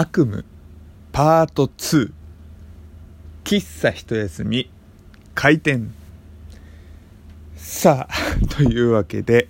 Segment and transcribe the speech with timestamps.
[0.00, 0.44] 悪夢
[1.10, 2.12] パート2
[3.42, 4.70] 喫茶一休み
[5.34, 5.92] 開店。
[7.56, 8.14] さあ
[8.54, 9.48] というわけで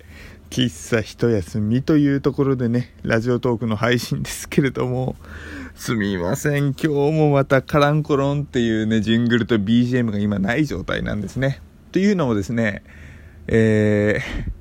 [0.49, 5.15] 喫茶一休みというところでねラジオトークの配信ですけれども
[5.75, 6.73] すみません。
[6.73, 11.61] 今日もまたカランコロンっていうねジングルと BGM が今ない状態なんですね。
[11.91, 12.81] というのもですね
[13.45, 14.51] えー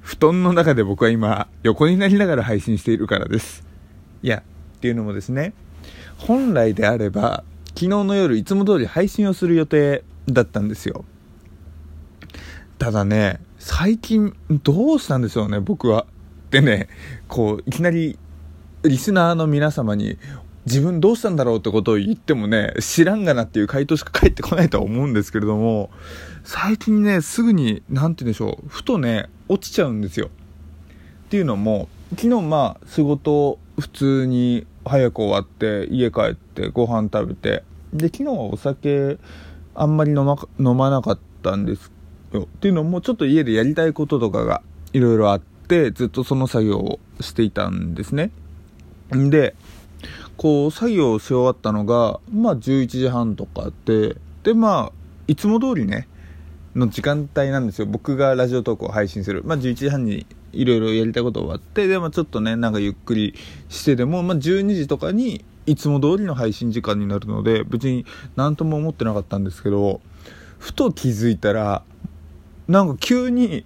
[0.00, 3.66] 布団の中で僕は今横になりながら配信しているからです。
[4.22, 4.42] いや
[4.84, 5.54] っていうのもですね
[6.18, 11.06] 本来であれば昨日の夜いつも通り配信をする予定だったんですよ
[12.78, 16.04] ただね最近どうしたんでしょうね僕は
[16.50, 16.88] でね
[17.28, 18.18] こういきなり
[18.82, 20.18] リスナーの皆様に
[20.66, 25.90] 自分どうしたんだろうってことを言ってもね、知らんがなっていう回答しか返ってこないとは思うんですけれども、
[26.42, 30.28] 最近ね、すぐに、なんて言うんでしょう、ふとね、落ちちゃうんですよ。
[30.28, 39.18] っていうのも、昨日まあ、仕事普通に早く終わって、家帰ってご飯食べて、で、昨日はお酒
[39.74, 41.90] あんまり飲ま飲まなかったんです
[42.32, 42.42] よ。
[42.42, 48.30] っていうのも、ちょっと家でやりたいこととかがいろいろあって、ずっとその作業をしていたんですね。
[49.10, 49.54] で、
[50.36, 54.92] こう作業をし終わったのがまあ11時半とかででまあ
[55.26, 56.08] いつも通りね
[56.74, 57.86] の時間帯なんですよ。
[57.86, 59.42] 僕がラジオトークを配信する。
[59.44, 63.34] まあ11時半にいろいろやりたいこと終わってでもちょっとねなんかゆっくり
[63.68, 70.00] してでも、まあ、12時とかにいつも通りの配信時間になるので別に何とも思ってなかったんですけど
[70.58, 71.82] ふと気づいたら
[72.68, 73.64] なんか急に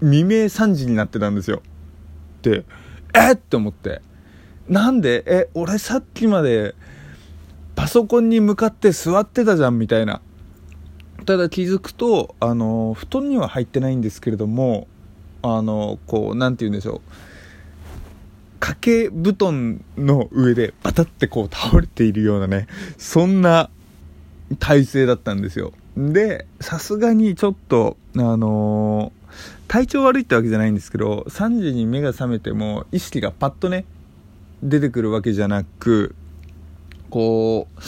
[0.00, 1.62] 未明3時になってたんですよ。
[2.42, 2.64] で
[3.14, 4.02] えっって思って。
[4.68, 5.22] なんで？
[5.26, 6.74] え俺さっきまで
[7.74, 10.20] パソコンに向かって座ってたじゃんみたいな。
[11.26, 14.86] ただ気づくとあの布団には入ってないんですけれども
[15.42, 17.00] あのこう何て言うんでしょう。
[18.58, 23.70] 掛け布団の上でバタってこう倒れているようなねそんな
[24.58, 25.72] 体勢だったんですよ。
[25.96, 29.32] でさすがにちょっとあのー、
[29.68, 33.84] 体調悪いってわけじゃないんですけど3時に目が覚めても意識がパッとね
[34.62, 36.14] 出てくるわけじゃなく
[37.10, 37.80] こう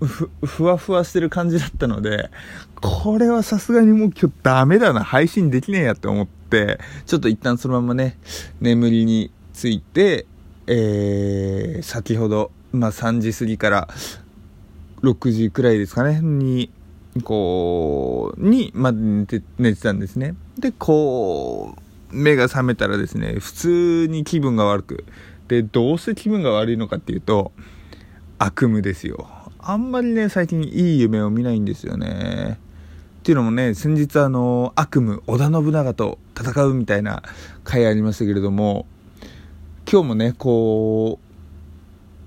[0.00, 2.30] ふふわふわしてる感じだったので
[2.80, 8.18] これはさすがにもう今日ダメだな配信できねえやって思ってちょっと一旦そのままね
[8.60, 10.26] 眠りについて
[10.66, 13.88] えー、先ほど、まあ、3時過ぎから
[15.02, 16.70] 6時くらいですかねに
[17.22, 20.34] こうに、まあ、寝て寝てたんですね。
[20.58, 25.04] でこう目が覚めたらですね普通に気分が悪く
[25.48, 27.52] でどうして気分が悪いのかっていうと
[28.38, 29.28] 悪夢ですよ。
[29.66, 32.58] あんまりね最近いい夢を見ないんですよね。
[33.20, 37.22] っていうのもね先日あの悪夢織田信長と戦うみたいな
[37.64, 38.84] 回ありましたけれども
[39.90, 41.18] 今日もねこ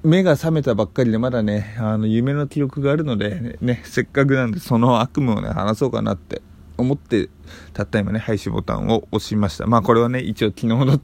[0.03, 6.41] う目が覚めたばっかりでまだねあの夢の記録があるのでねせっかくなんでその悪夢をね話そうかなって
[6.77, 7.29] 思って
[7.73, 9.67] たった今ね配信ボタンを押しました。
[9.67, 10.99] まあこれはね一応昨日の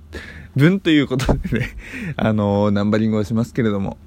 [0.56, 1.70] 分ということでね、
[2.16, 3.98] あのナンバリングをしますけれども、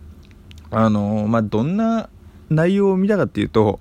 [0.71, 2.09] あのまあ、どんな
[2.51, 3.81] 内容を見たかっていうと、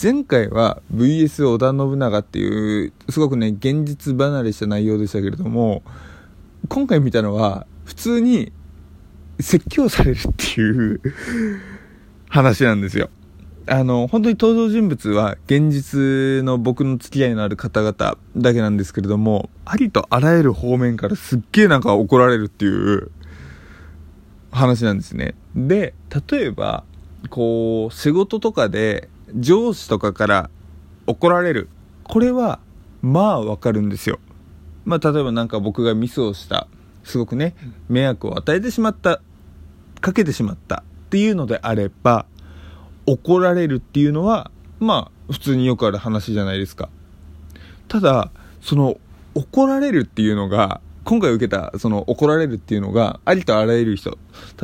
[0.00, 5.82] 前回は VS 織田信長っていう、すごくね、現実離れした内容でしたけれども、
[6.68, 8.52] 今回見たのは、普通に
[9.40, 11.00] 説教されるっていう
[12.28, 13.08] 話なんですよ。
[13.68, 23.10] あの、本当に登場人物は現実の僕の付き合いのある方々だけなんですけれども、ありとあらゆる方面からすっげえなんか怒られるっていう
[24.52, 25.34] 話なんですね。
[25.56, 25.94] で、
[26.30, 26.84] 例えば、
[27.28, 30.50] こう、仕事とかで上司とかから
[31.06, 31.68] 怒られる。
[32.04, 32.60] これは、
[33.02, 34.18] まあわかるんですよ。
[34.84, 36.68] まあ例えばなんか僕がミスをした。
[37.04, 37.54] すごくね、
[37.88, 39.20] 迷惑を与えてしまった。
[40.00, 40.82] かけてしまった。
[41.06, 42.26] っていうのであれば、
[43.06, 44.50] 怒られるっていうのは、
[44.80, 46.88] まあ、普通によくある話じゃないですか。
[47.88, 48.98] ただ、その、
[49.34, 54.18] 怒られるっていうのが、今回受けた、その、怒られるっていうのが、ありとあらゆる人。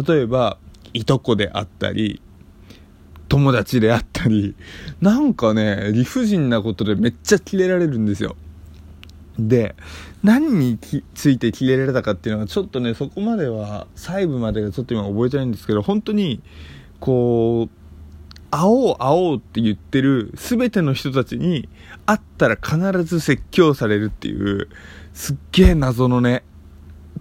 [0.07, 0.59] 例えば、
[0.93, 2.21] いとこであったり、
[3.33, 4.55] 友達であったり、
[5.01, 8.37] なんかね、理不尽なことでめっちゃキレられるんですよ。
[9.39, 9.75] で、
[10.23, 10.79] 何に
[11.15, 16.43] ついてキレられたかっていうのは、ちょっとね、そこまでは、細部までがちょっと今覚えてないんですけど、本当に、
[17.01, 21.71] こう、会おう会おうって言ってる全ての人たちに
[22.05, 24.69] 会ったら必ず説教されるっていう
[25.15, 26.45] すっげえ謎のね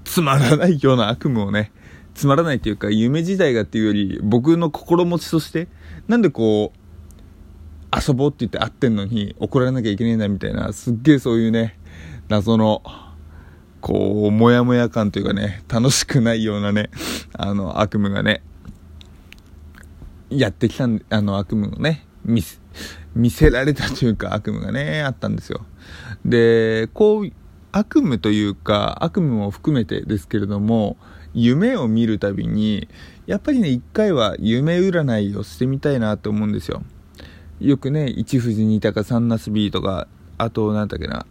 [0.04, 1.72] つまらないような悪夢をね
[2.14, 5.68] つまらないっていうか夢自体がっていうより僕の心持ちとして
[6.08, 6.78] なんでこう
[7.96, 11.78] 遊ぼうって言って会ってんのに怒られなきゃいけないんだみたいなすっげえそういうね
[12.30, 12.82] 謎の
[13.82, 16.92] こう、もやもや感というかね、楽しくないようなね、
[17.34, 18.44] あの、悪夢がね、
[20.30, 22.60] やってきたんで、あの、悪夢をね、見せ、
[23.16, 25.66] 見せられたというか悪夢がね、あったんですよ。
[26.24, 27.32] で、こう、
[27.72, 30.98] 悪夢というか、悪夢も含めてですけれども、
[31.34, 32.88] 夢を見るたびに、
[33.26, 36.84] やっぱりね、一回は夢占いをしてみたいなと思うんですよ。
[37.60, 40.08] よくね、一富士二鷹三ナスビーとか、
[40.38, 41.26] あと、なんだっけな、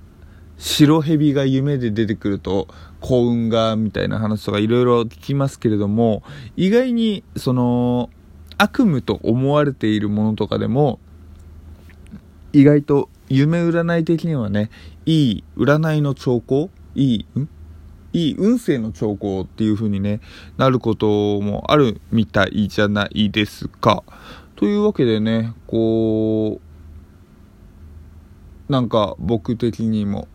[0.56, 2.69] 白蛇が夢で出てくると
[3.00, 6.23] 幸運が、みたいな話とかいろいろ聞きますけれども、
[6.56, 8.11] 意外に、その、
[8.58, 11.00] 悪夢と思われているものとかでも、
[12.53, 14.70] 意外と夢占い的にはね、
[15.06, 17.49] いい占いの兆候いい、ん？
[18.12, 20.21] いい運勢の兆候っていう風にね、
[20.57, 24.03] なることもあるみたいじゃないですか。
[24.57, 26.61] というわけでね、こ
[28.69, 30.29] う、なんか僕的にも、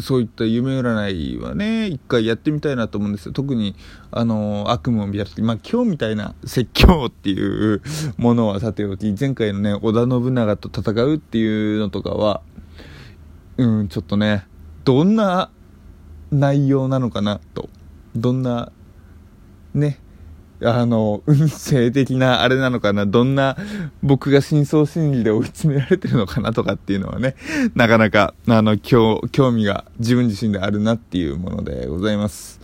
[0.00, 3.32] そういった夢占いはね、一回やってみたいなと思うんですよ。
[3.32, 3.76] 特に、
[4.10, 7.82] あの、悪夢を見たとき、まあ今日みたいな説教っていう
[8.16, 12.40] ものはさておき、前回のね、織田信長と戦うっていうのとかは、
[13.58, 14.46] うん、ちょっとね、
[14.84, 15.50] どんな
[16.32, 17.68] 内容なのかなと。
[18.16, 18.72] どんな、
[19.74, 19.98] ね、
[20.64, 23.56] あの、運勢的なあれなのかな、どんな
[24.02, 27.36] 僕が深層心理で追い詰められてるのかなとかっていうのはね、
[27.74, 32.60] なかなか、あの、興味が自分自身であるなっていうものでございます。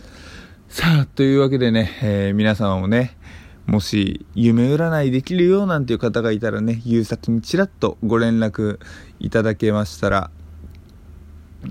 [0.67, 3.17] さあ、というわけでね、えー、皆様もね、
[3.65, 8.79] もし夢占いできるよなんていう方がいたらね、優作にちらっとご連絡
[9.19, 10.31] いただけましたら、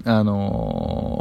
[0.05, 1.18] あのー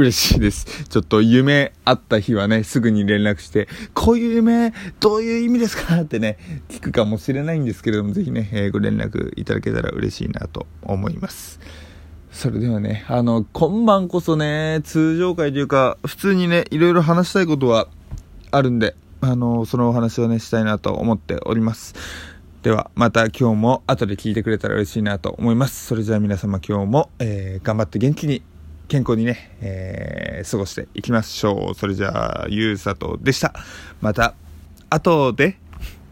[0.00, 0.84] 嬉しいです。
[0.88, 6.00] ちょっと夢あった日はね、すぐに連絡して、こういう夢、どういう意味ですか？
[6.00, 6.38] ってね、
[6.70, 11.60] 聞くかもしれないんですけれども、ぜひね、えー、ご連絡いただけたら嬉しいなと思います。
[12.32, 17.88] それではね、あの、今晩こそね、通常会というか、普通にね、いろいろ話したいことは
[18.50, 21.94] あるんで、あの、そのお話をね、したいなと思っております。
[22.62, 25.86] では、また今日も後で聞いてくれたら嬉しいなと思います。
[25.86, 28.42] それじゃあ皆様今日も、えー、頑張って元気に
[28.90, 31.74] 健康にね、えー、過ごしていきましょう。
[31.76, 33.54] それじゃあ、ゆうさとでした。
[34.00, 34.34] また、
[34.90, 35.58] 後で、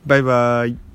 [0.06, 0.87] バイバイ。